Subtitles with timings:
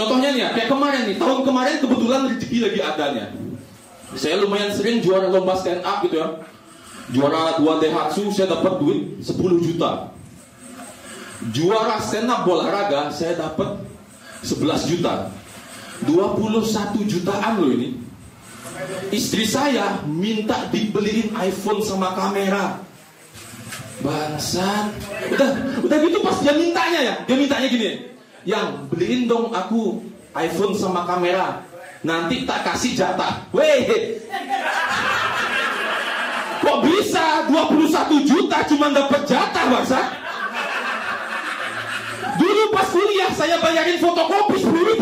[0.00, 3.26] Contohnya nih ya, kayak kemarin nih, tahun kemarin kebetulan rezeki lagi adanya.
[4.16, 6.40] Saya lumayan sering juara lomba stand up gitu ya.
[7.12, 10.08] Juara dua Daihatsu saya dapat duit 10 juta.
[11.52, 13.76] Juara stand up olahraga saya dapat
[14.40, 15.28] 11 juta.
[16.08, 18.00] 21 jutaan loh ini.
[19.12, 22.80] Istri saya minta dibeliin iPhone sama kamera.
[24.00, 24.96] Bangsat.
[25.28, 25.48] Udah,
[25.84, 27.14] udah gitu pas dia mintanya ya.
[27.28, 28.10] Dia mintanya gini.
[28.48, 30.00] Yang beliin dong aku
[30.32, 31.60] iPhone sama kamera.
[32.00, 33.44] Nanti tak kasih jatah.
[33.52, 34.16] Weh.
[36.60, 40.00] Kok bisa 21 juta cuma dapat jatah bangsa?
[42.40, 44.99] Dulu pas kuliah saya bayarin fotokopi 10 ribu